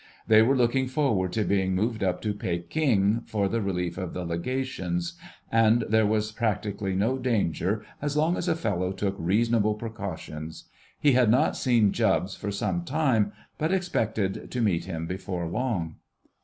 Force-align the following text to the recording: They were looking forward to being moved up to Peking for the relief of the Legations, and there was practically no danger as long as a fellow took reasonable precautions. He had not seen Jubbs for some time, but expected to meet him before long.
They 0.25 0.41
were 0.41 0.57
looking 0.57 0.87
forward 0.87 1.31
to 1.33 1.43
being 1.43 1.75
moved 1.75 2.03
up 2.03 2.23
to 2.23 2.33
Peking 2.33 3.21
for 3.27 3.47
the 3.47 3.61
relief 3.61 3.99
of 3.99 4.15
the 4.15 4.25
Legations, 4.25 5.13
and 5.51 5.83
there 5.89 6.07
was 6.07 6.31
practically 6.31 6.95
no 6.95 7.19
danger 7.19 7.85
as 8.01 8.17
long 8.17 8.35
as 8.35 8.47
a 8.47 8.55
fellow 8.55 8.93
took 8.93 9.13
reasonable 9.19 9.75
precautions. 9.75 10.63
He 10.99 11.11
had 11.11 11.29
not 11.29 11.55
seen 11.55 11.91
Jubbs 11.91 12.35
for 12.35 12.49
some 12.51 12.83
time, 12.83 13.31
but 13.59 13.71
expected 13.71 14.49
to 14.49 14.59
meet 14.59 14.85
him 14.85 15.05
before 15.05 15.47
long. 15.47 15.97